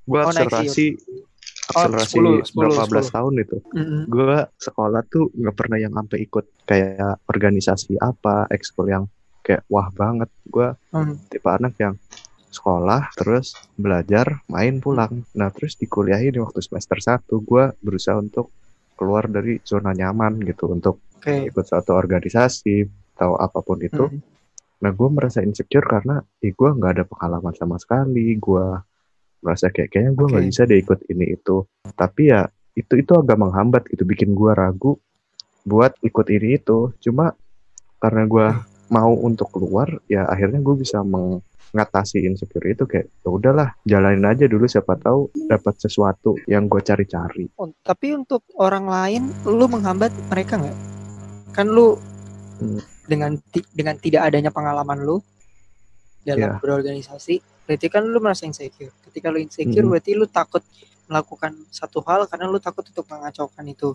[0.07, 0.87] gue Oh, naik sih, akselerasi
[1.67, 3.17] Oh, akselerasi 10, 10, berapa belas 10.
[3.17, 4.03] tahun itu Mm-mm.
[4.07, 9.05] gue sekolah tuh nggak pernah yang sampai ikut kayak organisasi apa ekskul yang
[9.41, 11.19] kayak wah banget gue Hmm.
[11.27, 11.95] tipe anak yang
[12.49, 18.17] sekolah terus belajar main pulang nah terus di kuliah ini waktu semester 1 gue berusaha
[18.17, 18.49] untuk
[18.95, 21.51] keluar dari zona nyaman gitu untuk Oke.
[21.51, 24.23] ikut suatu organisasi atau apa pun itu Hmm.
[24.77, 28.67] Nah gue merasa insecure karena ih gue nggak ada pengalaman sama sekali gue
[29.41, 30.51] merasa kayak kayaknya gue nggak Oke.
[30.53, 31.57] bisa deh ikut ini itu
[31.97, 32.45] tapi ya
[32.77, 35.01] itu itu agak menghambat gitu bikin gue ragu
[35.65, 37.33] buat ikut ini itu cuma
[37.97, 38.47] karena gue
[38.93, 44.45] mau untuk keluar ya akhirnya gue bisa mengatasi insecure itu kayak ya udahlah jalanin aja
[44.47, 50.13] dulu siapa tahu dapat sesuatu yang gue cari-cari Oh, tapi untuk orang lain, lu menghambat
[50.29, 50.79] mereka nggak?
[51.57, 51.97] Kan lu
[52.57, 52.81] Hmm.
[53.07, 55.23] Dengan ti- dengan tidak adanya pengalaman lu
[56.23, 56.61] dalam Iya.
[56.61, 58.91] berorganisasi, berarti kan lu merasa insecure.
[59.07, 59.95] Ketika lu insecure, Mm-mm.
[59.95, 60.63] berarti lu takut
[61.07, 63.95] melakukan satu hal karena lu takut untuk mengacaukan itu,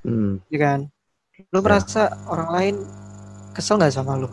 [0.00, 0.40] Hmm.
[0.48, 0.80] ya kan?
[1.52, 1.64] Lu Ya.
[1.64, 2.74] merasa orang lain
[3.52, 4.28] kesel nggak sama lu?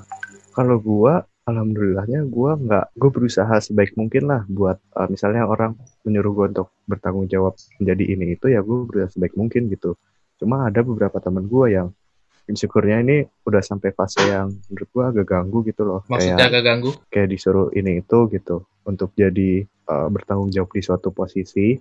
[0.55, 6.31] kalau gua alhamdulillahnya gua nggak gue berusaha sebaik mungkin lah buat uh, misalnya orang menyuruh
[6.31, 9.99] gua untuk bertanggung jawab menjadi ini itu ya gue berusaha sebaik mungkin gitu
[10.39, 11.87] cuma ada beberapa teman gua yang
[12.45, 16.63] insecure-nya ini udah sampai fase yang menurut gua agak ganggu gitu loh Maksudnya kayak agak
[16.63, 16.91] ganggu.
[17.07, 19.51] kayak disuruh ini itu gitu untuk jadi
[19.85, 21.73] uh, bertanggung jawab di suatu posisi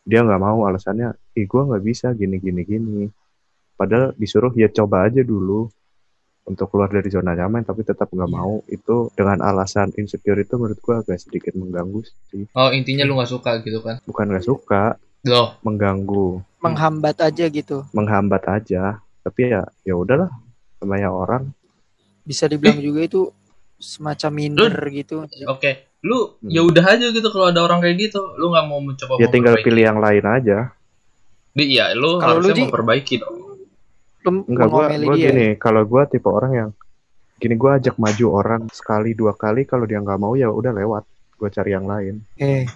[0.00, 3.04] dia nggak mau alasannya ih gua nggak bisa gini gini gini
[3.74, 5.68] padahal disuruh ya coba aja dulu
[6.42, 8.34] untuk keluar dari zona nyaman tapi tetap nggak Iya.
[8.34, 13.14] mau itu dengan alasan insecure itu menurut gua agak sedikit mengganggu sih Oh, intinya lu
[13.14, 14.00] nggak suka gitu kan.
[14.02, 17.84] bukan nggak suka Loh, mengganggu Menghambat aja gitu.
[17.92, 20.30] menghambat aja tapi ya ya udahlah
[20.80, 21.52] namanya orang
[22.20, 23.20] Bisa dibilang juga itu
[23.76, 25.24] semacam minder gitu.
[25.46, 25.70] oke.
[26.00, 26.48] Lu Hmm.
[26.48, 28.20] ya udah aja gitu kalau ada orang kayak gitu.
[28.36, 30.58] Lu nggak mau mencoba ya tinggal pilih yang lain aja
[31.50, 32.62] Di, iya, lu Kalau lu, harusnya Ji?
[32.64, 33.36] memperbaiki dong.
[34.22, 35.26] Lu Enggak, gua, gua dia.
[35.32, 36.70] gini, kalau gua tipe orang yang
[37.36, 41.04] gini gua ajak maju orang sekali dua kali kalau dia nggak mau ya udah lewat.
[41.34, 42.20] Gua cari yang lain.
[42.36, 42.68] Eh,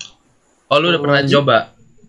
[0.72, 1.56] Oh, lu udah Oh, pernah coba?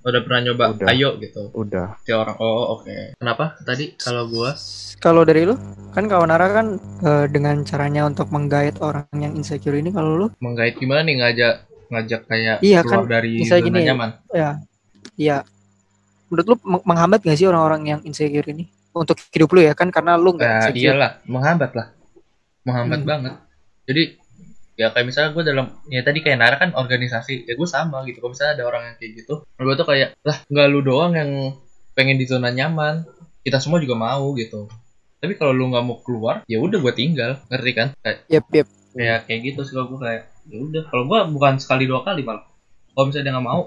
[0.05, 0.63] Udah pernah nyoba?
[0.71, 0.87] Udah.
[0.87, 1.49] Ayo gitu.
[1.51, 1.97] Udah.
[1.99, 3.17] Si orang, oh oke.
[3.17, 4.53] Kenapa tadi kalau gua?
[4.95, 5.53] kalau dari lu
[5.91, 6.67] kan Kawanara kan
[7.03, 11.55] eh, dengan caranya untuk menggait orang yang insecure ini kalau lu Menggait gimana nih ngajak
[11.87, 14.09] ngajak kayak Iya, keluar kan, dari zona gini, nyaman?
[14.31, 14.49] ya
[15.13, 15.37] ya
[16.25, 19.89] menurut lu meng- menghambat gak sih orang-orang yang insecure ini untuk hidup lu ya kan
[19.89, 21.87] karena lu nggak Ya, insecure iyalah, menghambat lah.
[22.63, 23.07] Menghambat Hmm.
[23.07, 23.33] banget.
[23.85, 24.03] Jadi
[24.75, 28.19] ya kayak misalnya gue dalam ya tadi kayak Nara kan organisasi ya gue sama gitu.
[28.19, 31.31] Kalau misalnya ada orang yang kayak gitu gue tuh kayak lah nggak lu doang yang
[31.91, 33.07] pengen di zona nyaman.
[33.39, 34.67] Kita semua juga mau gitu.
[35.15, 37.39] Tapi kalau lu nggak mau keluar ya udah gue tinggal.
[37.47, 37.87] Ngerti kan?
[37.97, 38.67] Kayak Yep, yep.
[38.91, 40.83] kayak kayak gitu sih kalau gue kayak ya udah.
[40.85, 42.43] Kalau gue bukan sekali dua kali malah.
[42.91, 43.61] Kalau misalnya dia nggak mau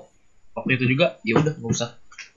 [0.55, 1.91] waktu itu juga ya udah nggak usah.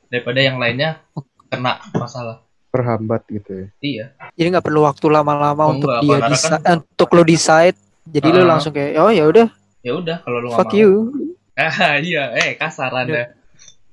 [0.08, 1.04] Daripada yang lainnya
[1.48, 2.40] kena masalah.
[2.70, 3.68] Terhambat gitu ya.
[3.82, 4.06] iya.
[4.32, 8.28] Jadi nggak perlu waktu lama-lama Oh, untuk enggak, dia desa- kan- untuk lu decide jadi
[8.30, 8.48] lu Ah.
[8.50, 9.48] langsung kayak oh ya udah.
[9.82, 10.78] Ya udah kalau lu fuck mau.
[10.78, 10.92] you.
[11.54, 13.36] Ah iya eh kasar anda.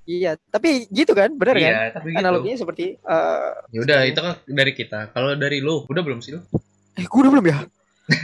[0.05, 0.40] Iya.
[0.49, 1.68] Tapi gitu kan bener kan?
[1.68, 2.18] iya tapi gitu.
[2.18, 5.11] Analoginya seperti eh ya udah itu kan dari kita.
[5.11, 6.40] Kalau dari lu udah belum sih lu?
[6.94, 7.57] Eh gue udah belum ya?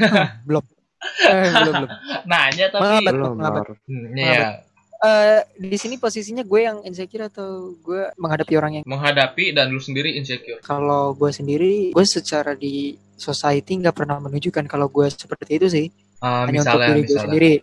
[0.01, 0.65] Hah, belum.
[1.05, 1.91] Eh, belum belum.
[2.25, 3.13] Nanya tapi Menghambat.
[3.13, 3.63] Belum, menghambat.
[3.63, 3.77] Lar.
[3.85, 4.51] Hmm, ya
[4.97, 9.77] Eh, di sini posisinya gue yang insecure atau gue menghadapi orang yang menghadapi dan lu
[9.77, 10.65] sendiri insecure?
[10.65, 15.87] Kalau gue sendiri gue secara di society nggak pernah menunjukkan kalau gue seperti itu sih.
[16.23, 17.55] Ah, hanya untuk misalnya diri gue sendiri.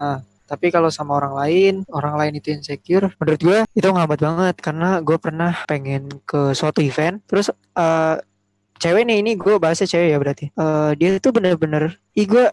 [0.00, 4.56] Nah tapi kalau sama orang lain orang lain itu insecure menurut gue itu ngehambat banget.
[4.62, 8.16] Karena gue pernah pengen ke suatu event terus eh
[8.76, 10.46] cewek nih ini gue bahasnya cewek ya berarti.
[10.54, 12.50] Eh dia tuh bener-bener ih gue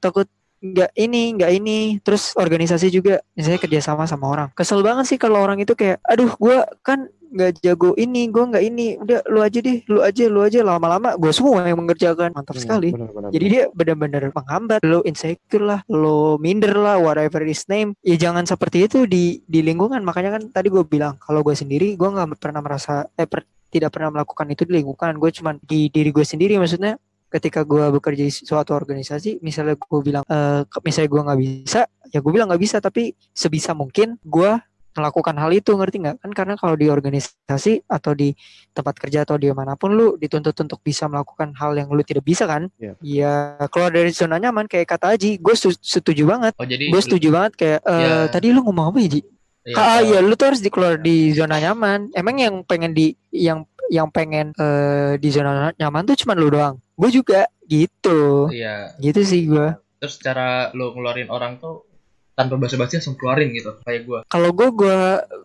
[0.00, 0.28] takut
[0.64, 1.78] nggak ini nggak ini.
[2.00, 4.48] Terus organisasi juga misalnya kerjasama sama orang.
[4.56, 8.64] Kesel banget sih kalau orang itu kayak aduh gue kan nggak jago ini gue nggak
[8.64, 8.86] ini.
[8.96, 10.60] Udah lu aja deh lu aja lu aja.
[10.62, 12.32] Lama-lama gue semua yang mengerjakan.
[12.32, 12.88] Mantap Hmm, sekali.
[12.94, 14.80] benar, benar, jadi dia benar-benar menghambat.
[14.80, 17.92] Lo insecure lah lo minder lah whatever his name.
[18.00, 20.00] Ya jangan seperti itu di di lingkungan.
[20.00, 23.90] Makanya kan tadi gue bilang kalau gue sendiri gue nggak pernah merasa eh per- tidak
[23.90, 25.18] pernah melakukan itu di lingkungan.
[25.18, 26.94] Gue cuman di diri gue sendiri maksudnya
[27.34, 31.80] ketika gue bekerja di suatu organisasi misalnya gue bilang eh ke- misalnya gue nggak bisa
[32.08, 34.54] ya gue bilang nggak bisa tapi sebisa mungkin gue
[34.94, 38.30] melakukan hal itu ngerti nggak kan karena kalau di organisasi atau di
[38.70, 42.22] tempat kerja atau di mana pun lu dituntut untuk bisa melakukan hal yang lu tidak
[42.22, 42.94] bisa kan Iya.
[43.02, 43.32] ya
[43.66, 47.80] keluar dari zona nyaman kayak kata Aji gue setuju banget oh gue setuju banget kayak
[47.82, 48.14] eh, Ya.
[48.30, 49.20] tadi lu ngomong apa ya Ji?
[49.64, 52.12] Ya, ah iya lu tuh harus dikeluar di zona nyaman.
[52.12, 56.76] Emang yang pengen di yang yang pengen eh, di zona nyaman tuh cuman lu doang?
[56.94, 58.52] Gue juga gitu.
[58.52, 58.94] Iya.
[59.00, 61.88] Gitu sih gue terus cara lu ngeluarin orang tuh
[62.36, 64.20] tanpa basa-basi langsung keluarin gitu kayak gua.
[64.28, 64.98] Kalau gue gue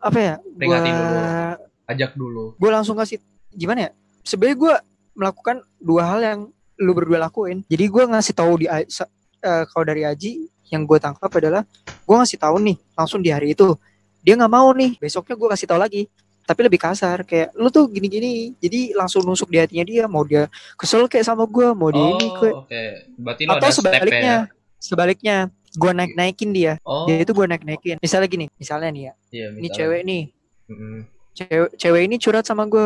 [0.04, 1.20] apa ya gue Peringati dulu.
[1.88, 2.44] ajak dulu.
[2.60, 3.24] Gue langsung kasih
[3.56, 3.92] gimana ya
[4.28, 4.74] sebenarnya gue
[5.16, 6.40] melakukan dua hal yang
[6.76, 7.64] lu berdua lakuin.
[7.72, 12.36] Jadi gue ngasih tahu di eh, kalau dari Aji yang gue tangkap adalah gue ngasih
[12.36, 13.80] tahu nih langsung di hari itu
[14.20, 16.04] dia nggak mau nih besoknya gue kasih tahu lagi.
[16.50, 18.58] Tapi lebih kasar kayak lu tuh gini-gini.
[18.58, 22.26] Jadi langsung nusuk di hatinya dia mau dia kesel kayak sama gue mau dia ini
[22.26, 22.84] oh oke.
[23.22, 24.40] Berarti lu atau sebaliknya ya
[24.82, 25.36] sebaliknya
[25.78, 26.82] gue naik naikin dia.
[26.82, 27.06] Oh.
[27.06, 30.24] Dia itu gue naik naikin misalnya gini misalnya nih ya iya, ini cewek nih.
[30.74, 30.98] Mm-mm.
[31.38, 32.86] cewek cewek ini curhat sama gue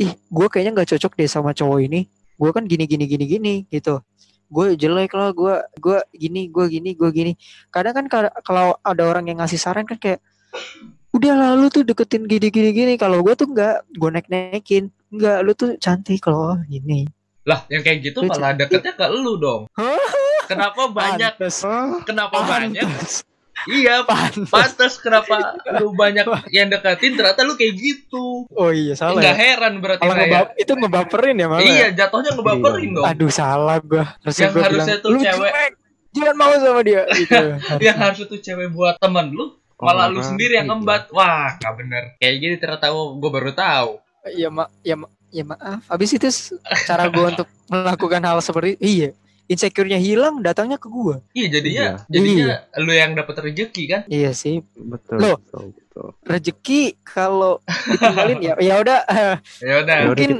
[0.00, 2.08] ih gue kayaknya nggak cocok deh sama cowok ini.
[2.40, 4.00] Gue kan gini gini gini gini gitu.
[4.48, 7.32] Gue jelek lah gue gue gini gue gini gue gini.
[7.68, 10.24] Kadang kan ka- kalau ada orang yang ngasih saran kan kayak
[11.08, 12.70] udah lah lu tuh deketin gini gini.
[12.70, 17.08] Gini kalau gue tuh nggak gue naik naikin nggak lu tuh cantik loh gini.
[17.48, 18.36] Lah yang kayak gitu Lucu.
[18.36, 19.64] malah deketnya ke lu dong.
[20.48, 21.32] Kenapa banyak?
[21.36, 21.64] Pantes.
[22.04, 22.84] kenapa banyak?
[22.84, 23.24] Pantes.
[23.66, 24.52] iya Pantes.
[24.52, 27.16] pantas kenapa lu banyak yang deketin?
[27.18, 28.44] Ternyata lu kayak gitu.
[28.52, 29.40] Oh iya salah nggak ya.
[29.40, 31.72] heran berarti saya itu ngebaperin ya malah ya?
[31.72, 33.04] iya jatuhnya ngebaperin dong.
[33.08, 35.74] Aduh salah gue harusnya Yang gue harusnya bilang tuh lu cewek-
[36.14, 37.02] jangan mau sama dia.
[37.18, 37.44] Gitu
[37.82, 40.74] yang harus tuh cewek buat temen lu malah lu sendiri yang gitu.
[40.74, 42.02] ngembat wah nggak bener.
[42.18, 43.90] Kayak gini ternyata gue baru tahu.
[44.32, 45.80] Ya ma ya ma ya maaf.
[45.86, 46.28] Habis itu
[46.84, 49.10] cara gue untuk melakukan hal seperti iya
[49.44, 51.92] insecure-nya hilang datangnya ke gue iya jadinya Iya.
[52.12, 54.00] jadinya lu yang dapat rezeki kan?
[54.04, 54.60] Iya sih.
[54.76, 55.40] Betul, Loh.
[55.40, 56.08] betul, betul.
[56.20, 59.00] rezeki kalau ditinggalin ya ya udah.
[59.64, 59.96] Ya udah.
[59.96, 60.30] Ya udah mungkin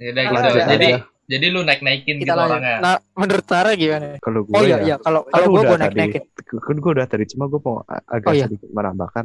[0.00, 0.58] ya udah gitu.
[0.66, 0.90] jadi
[1.30, 2.50] jadi lu naik naikin kita gitu lanjut.
[2.50, 2.76] orangnya.
[2.82, 4.18] Nah menurut Tara gimana?
[4.18, 4.96] Kalau gue oh iya ya, iya.
[4.98, 6.00] Kalau kan kalau gue udah gue naik tadi.
[6.02, 6.22] naikin
[6.58, 8.44] kan gue udah tadi cuma gue mau agak Oh, iya.
[8.44, 9.24] sedikit menambahkan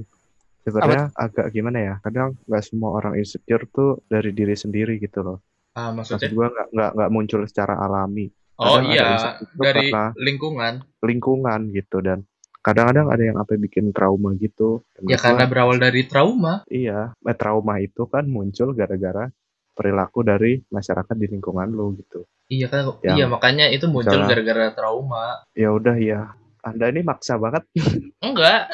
[0.61, 5.37] sebenarnya agak gimana ya kadang nggak semua orang insecure tuh dari diri sendiri gitu loh.
[5.73, 8.29] Ah maksud maksudnya gue nggak nggak nggak muncul secara alami.
[8.55, 9.35] Oh kadang iya.
[9.57, 10.73] dari lingkungan.
[11.03, 12.23] lingkungan gitu dan
[12.61, 14.81] kadang-kadang ada yang apa bikin trauma gitu.
[14.95, 16.65] Dan Ya karena berawal dari trauma.
[16.65, 19.29] iya, eh, trauma itu kan muncul gara-gara
[19.75, 22.23] perilaku dari masyarakat di lingkungan lu gitu.
[22.47, 25.43] Iya kan, Yang iya makanya itu muncul gara-gara trauma.
[25.51, 27.67] Ya udah ya, Anda ini maksa banget
[28.25, 28.71] Enggak,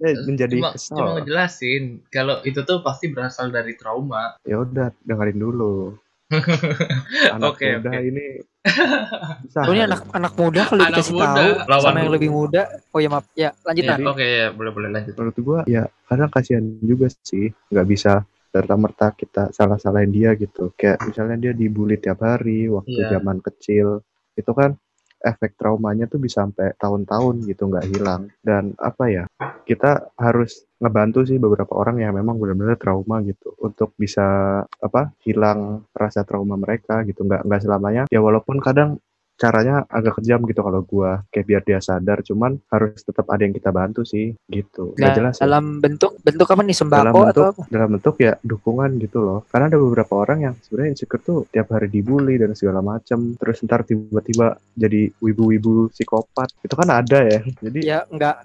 [0.00, 0.96] eh, menjadi cuma, kesel.
[0.96, 4.40] cuma ngejelasin kalau itu tuh pasti berasal dari trauma.
[4.42, 5.98] Ya udah dengerin dulu.
[7.34, 8.00] Anak Oke, muda oke.
[8.02, 8.26] ini.
[9.58, 12.14] Oh, ini anak anak muda kalau Anak dikasih muda, tahu lawan sama yang dulu.
[12.14, 12.62] lebih muda.
[12.92, 13.96] Oh ya maaf, ya lanjut Ya.
[14.04, 15.14] Oke, ya, boleh boleh lanjut.
[15.16, 18.12] menurut gua ya kadang kasihan juga sih nggak bisa
[18.48, 20.72] serta merta kita salah salahin dia gitu.
[20.74, 23.20] Kayak misalnya dia dibully tiap hari waktu Iya.
[23.20, 24.00] zaman kecil
[24.34, 24.74] itu kan
[25.18, 28.30] efek traumanya tuh bisa sampai tahun-tahun gitu nggak hilang.
[28.38, 29.24] Dan apa ya
[29.66, 34.24] kita harus ngebantu sih beberapa orang yang memang benar-benar trauma gitu untuk bisa
[34.62, 37.26] apa hilang rasa trauma mereka gitu.
[37.26, 38.02] Nggak nggak selamanya.
[38.14, 39.02] Ya walaupun kadang
[39.38, 43.54] caranya agak kejam gitu kalau gua kayak biar dia sadar cuman harus tetap ada yang
[43.54, 44.98] kita bantu sih gitu.
[44.98, 45.42] Nggak Nah, jelas ya.
[45.46, 46.74] dalam bentuk bentuk apa nih?
[46.74, 47.62] Dalam sembako bentuk atau apa?
[47.70, 49.40] dalam bentuk ya dukungan gitu loh.
[49.46, 53.38] Karena ada beberapa orang yang sebenarnya insecure tuh tiap hari dibully dan segala macem.
[53.38, 56.50] Terus ntar tiba-tiba jadi wibu-wibu psikopat.
[56.60, 57.40] Itu kan ada ya.
[57.62, 58.42] Jadi Ya enggak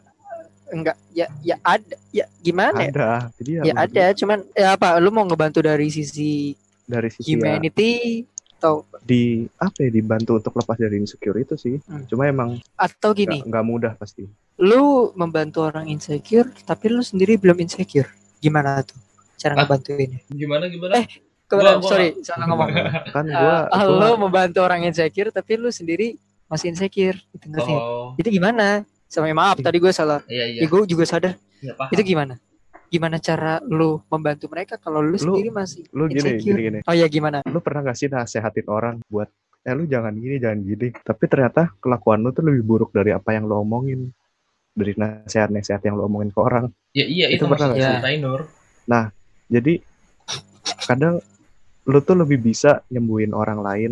[0.70, 2.90] enggak ya ya ada ya gimana ya?
[2.90, 4.98] ada jadi ya, Ya ada, cuman ya apa?
[4.98, 6.54] Lu mau ngebantu dari sisi
[6.84, 8.26] dari sisi ya, humanity
[8.64, 12.08] atau di apa ya dibantu untuk lepas dari insecure itu sih Hmm.
[12.08, 14.24] cuma emang atau gini, nggak mudah pasti
[14.56, 18.08] lu membantu orang insecure tapi lu sendiri belum insecure.
[18.40, 18.96] Gimana tuh
[19.36, 19.66] cara Hah?
[19.66, 20.24] ngebantuinnya?
[20.30, 20.94] Gimana gimana?
[20.96, 21.08] Eh,
[21.44, 22.70] Ke- Gua- gua- sorry, salah ngomong.
[23.16, 26.16] kan gua, Ah, gua lu membantu orang insecure tapi lu sendiri
[26.48, 27.20] masih insecure.
[27.30, 28.88] Itu ngerti oh, Itu gimana?
[29.10, 30.24] Sama maaf tadi gue salah.
[30.26, 30.60] iya iya.
[30.64, 31.36] Ya, gue juga sadar.
[31.60, 31.92] Iya, paham.
[31.92, 32.34] Itu gimana?
[32.94, 36.54] Gimana cara lu membantu mereka kalau lu, sendiri masih lu gini insecure?
[36.54, 37.42] gini gini Oh ya gimana?
[37.50, 39.34] lu pernah gak sih nasehatin orang buat
[39.66, 43.34] eh lu jangan gini jangan gini tapi ternyata kelakuan lu tuh lebih buruk dari apa
[43.34, 44.14] yang lu omongin
[44.78, 48.18] dari nasihat-nasihat yang lu omongin ke orang Ya iya Itu itu, pernah nggak sih?
[48.22, 48.42] Nur.
[49.50, 49.74] jadi
[50.86, 51.18] kadang
[51.90, 53.92] lu tuh lebih bisa nyembuhin orang lain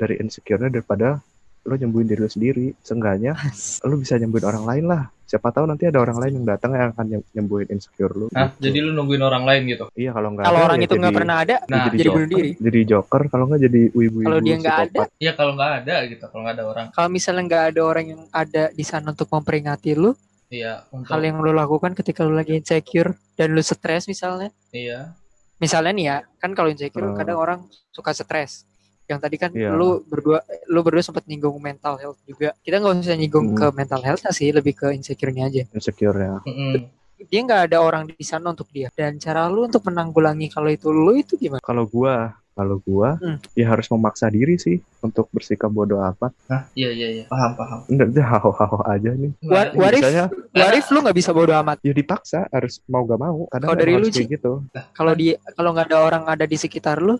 [0.00, 1.20] dari insecure-nya daripada
[1.62, 3.36] lu nyembuhin diri lu sendiri seenggaknya
[3.82, 6.90] lu bisa nyembuhin orang lain lah siapa tahu nanti ada orang lain yang datang yang
[6.90, 8.66] akan nyem- nyembuhin insecure lu Hah, gitu.
[8.66, 9.86] jadi lu nungguin orang lain gitu.
[9.94, 12.08] iya kalau nggak Kalau ada, orang ya itu nggak jadi- pernah ada, Nah, jadi, jadi
[12.10, 12.50] bunuh diri.
[12.58, 15.08] jadi joker kalau nggak jadi wibu-wibu Kalau dia nggak psikopat.
[15.16, 16.86] Iya kalau nggak ada gitu, kalau nggak ada orang.
[16.90, 20.10] kalau misalnya nggak ada orang yang ada di sana untuk memperingati lu,
[20.50, 25.14] Iya, untuk hal yang lu lakukan ketika lu lagi insecure dan lu stres misalnya, iya.
[25.56, 27.14] misalnya nih ya, kan kalau insecure Hmm.
[27.14, 28.66] kadang orang suka stres.
[29.10, 29.74] Yang tadi kan Iya.
[29.74, 32.54] lu berdua, lu berdua sempat nyinggung mental health juga.
[32.56, 33.58] Kita nggak usah nyinggung Hmm.
[33.58, 35.62] ke mental health sih, lebih ke insecure-nya aja.
[35.68, 36.86] insecure ya Mm-mm.
[37.22, 38.88] Dia nggak ada orang di sana untuk dia.
[38.90, 41.58] Dan cara lu untuk menanggulangi kalau itu lu itu gimana?
[41.60, 43.36] kalau gua kalau gua Hmm.
[43.52, 47.24] ya harus memaksa diri sih untuk bersikap bodoh amat Hah, iya iya iya.
[47.26, 47.78] Paham paham.
[47.88, 51.52] enggak dia haho-haho aja nih What, what if, biasanya what if lu nggak bisa bodo
[51.56, 51.80] amat?
[51.80, 54.52] ya dipaksa harus mau gak mau kadang Kalau dari lu, kayak gitu
[54.92, 57.16] Kalau di kalau nggak ada orang ada di sekitar lu,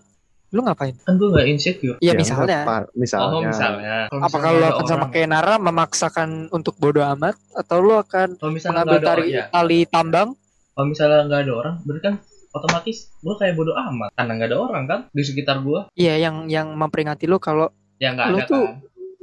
[0.51, 0.95] lu ngapain?
[1.01, 1.97] Kan gue nggak insecure.
[1.99, 2.61] Ya, Ya, misalnya.
[2.93, 3.95] misalnya Oh misalnya.
[4.11, 8.51] Kalau Apakah lu akan sama kayak Nara memaksakan untuk bodo amat atau lu akan Kalau
[8.51, 9.45] misalnya mengambil nggak ada tali, orang, ya.
[9.49, 10.29] tali tambang?
[10.71, 12.15] Kalau misalnya nggak ada orang, berarti kan
[12.51, 15.81] otomatis gue kayak bodo amat karena nggak ada orang kan di sekitar gue.
[15.95, 18.81] Iya, yang yang memperingati lu kalau Ya Lu ada tuh kan.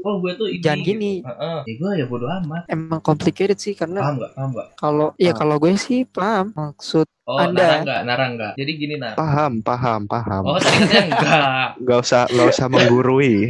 [0.07, 0.63] Oh gue tuh ini.
[0.63, 1.13] jangan gini.
[1.19, 1.59] Heeh.
[1.61, 2.63] Ya gue ya bodo amat.
[2.67, 4.31] emang complicated sih karena Paham nggak?
[4.31, 4.67] Paham nggak?
[4.73, 5.35] kalau Paham.
[5.35, 7.59] kalau gue sih paham maksud Oh Anda.
[7.59, 8.53] Nara nggak, Nara nggak.
[8.55, 9.13] Jadi gini Nara.
[9.13, 11.67] paham paham paham Oh tadi katanya enggak.
[11.77, 13.35] nggak usah nggak usah menggurui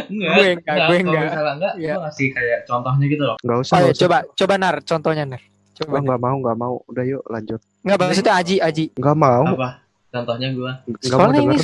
[0.00, 0.34] Enggak.
[0.34, 1.22] Gue enggak, gue Kalau enggak.
[1.24, 1.86] misalnya enggak, Iya.
[1.88, 3.36] gue ngasih kayak contohnya gitu loh.
[3.38, 4.00] nggak usah oh ya usah.
[4.00, 6.04] coba coba nar contohnya nar coba Gua Nar.
[6.04, 9.70] nggak mau nggak mau udah yuk lanjut nggak maksudnya Aji Aji nggak mau Apa?
[10.08, 10.72] Contohnya gue.
[10.88, 11.56] nggak mau soalnya ini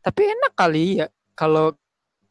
[0.00, 1.76] tapi enak kali ya kalau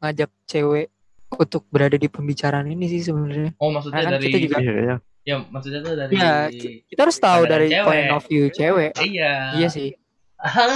[0.00, 0.88] ngajak cewek
[1.30, 4.72] untuk berada di pembicaraan ini sih sebenarnya Oh maksudnya Karena kan dari kita juga- iya
[4.74, 6.34] ya ya maksudnya tuh dari Iya,
[6.86, 7.84] kita harus tahu dari cewek.
[7.84, 9.32] point of view cewek Iya.
[9.54, 9.92] iya sih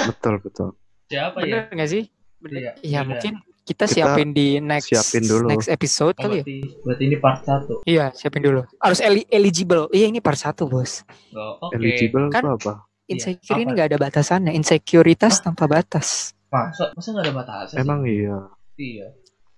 [0.07, 0.69] betul betul
[1.05, 1.43] Siapa ya?
[1.43, 2.05] bener nggak sih
[2.39, 3.09] bener Iya, iya bener.
[3.11, 3.35] mungkin
[3.65, 5.49] kita, Kita siapin di next siapin dulu.
[5.49, 7.81] next episode Oh, kali ya berarti, berarti ini part 1.
[7.85, 11.01] iya siapin dulu harus eli- eligible iya ini part satu bos
[11.33, 11.81] Oh, Oke.
[11.81, 12.73] eligible Kan- itu apa
[13.07, 13.59] insecure apa?
[13.59, 17.69] ini nggak ada batasannya insecuritas tanpa batas Masa masa nggak ada batasan?
[17.71, 17.81] sih?
[17.81, 18.37] emang iya
[18.75, 19.15] Iya.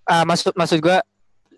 [0.07, 1.01] ah maksud maksud gua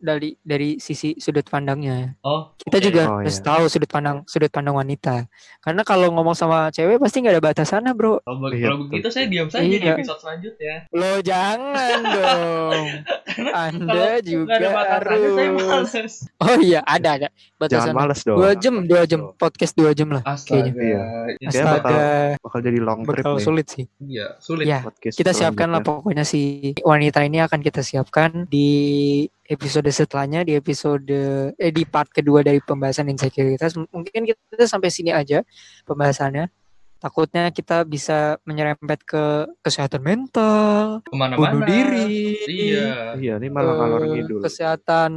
[0.00, 2.54] dari dari sisi sudut pandangnya Oh.
[2.56, 3.44] kita juga Oh, harus iya.
[3.44, 5.26] tahu sudut pandang sudut pandang wanita
[5.58, 9.10] karena kalau ngomong sama cewek pasti nggak ada batasannya bro Iya, kalau begitu betul.
[9.10, 9.94] saya diam saja di Iya.
[9.94, 10.74] episode selanjutnya.
[10.90, 12.86] lo jangan dong
[13.66, 16.14] anda Kalau juga ada batasannya saya harus males.
[16.38, 20.08] oh iya ada ada jangan batasan males dong dua jam dua jam podcast dua jam
[20.10, 20.70] lah Astaga.
[20.70, 21.02] Iya.
[21.36, 24.64] Ya, Kayaknya bakal astaga bakal jadi long trip bakal nih sulit sih Iya, sulit.
[24.64, 26.40] ya podcast kita siapkan lah pokoknya si
[26.80, 28.68] wanita ini akan kita siapkan di
[29.48, 31.08] episode setelahnya di episode
[31.54, 35.40] eh di part kedua dari pembahasan insekuritas mungkin kita sampai sini aja
[35.82, 36.52] pembahasannya
[36.98, 39.24] takutnya kita bisa menyerempet ke
[39.60, 41.54] kesehatan mental Ke mana-mana.
[41.54, 43.14] bunuh diri Iya.
[43.14, 44.40] Iya, ini malah ngalor eh, ngidul.
[44.42, 45.12] kesehatan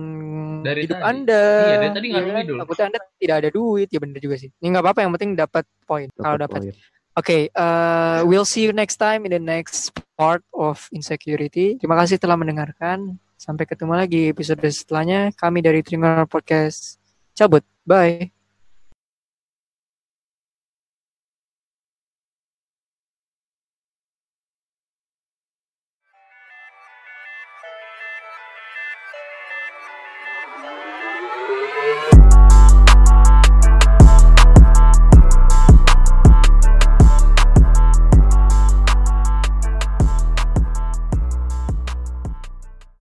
[0.62, 1.10] Dari hidup tadi.
[1.10, 2.58] anda Iya, dari tadi ya ngalor ngidul.
[2.62, 5.64] takutnya anda tidak ada duit ya bener juga sih ini nggak apa-apa yang penting dapat
[5.84, 6.76] poin kalau dapat poin.
[7.12, 11.76] Oke, uh, we'll see you next time in the next part of insecurity.
[11.76, 13.20] Terima kasih telah mendengarkan.
[13.42, 15.34] Sampai ketemu lagi episode setelahnya.
[15.34, 17.02] Kami dari Tringal Podcast.
[17.34, 17.66] Cabut.
[17.82, 18.41] Bye.